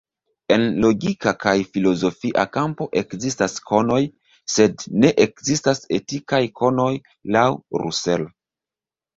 En 0.53 0.63
logika 0.85 1.33
kaj 1.43 1.51
filozofia 1.75 2.45
kampo 2.57 2.87
ekzistas 3.01 3.57
konoj, 3.73 3.99
sed 4.55 4.87
ne 5.05 5.13
ekzistas 5.27 5.85
etikaj 6.01 6.43
konoj 6.63 6.91
laŭ 7.37 7.47
Russell. 7.85 8.29